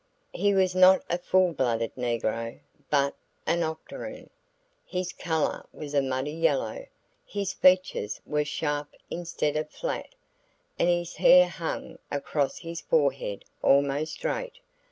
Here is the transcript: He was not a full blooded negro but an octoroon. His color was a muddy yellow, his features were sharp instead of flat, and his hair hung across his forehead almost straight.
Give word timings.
He 0.33 0.55
was 0.55 0.73
not 0.73 1.03
a 1.11 1.19
full 1.19 1.53
blooded 1.53 1.93
negro 1.93 2.59
but 2.89 3.13
an 3.45 3.61
octoroon. 3.61 4.31
His 4.83 5.13
color 5.13 5.63
was 5.71 5.93
a 5.93 6.01
muddy 6.01 6.31
yellow, 6.31 6.87
his 7.23 7.53
features 7.53 8.19
were 8.25 8.43
sharp 8.43 8.89
instead 9.11 9.55
of 9.55 9.69
flat, 9.69 10.09
and 10.79 10.89
his 10.89 11.17
hair 11.17 11.47
hung 11.47 11.99
across 12.09 12.57
his 12.57 12.81
forehead 12.81 13.45
almost 13.61 14.13
straight. 14.13 14.57